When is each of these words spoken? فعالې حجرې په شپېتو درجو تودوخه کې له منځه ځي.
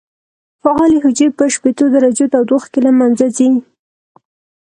فعالې 0.61 0.97
حجرې 1.05 1.27
په 1.37 1.43
شپېتو 1.53 1.85
درجو 1.93 2.25
تودوخه 2.33 2.67
کې 2.73 2.79
له 2.85 2.91
منځه 2.99 3.25
ځي. 3.35 3.49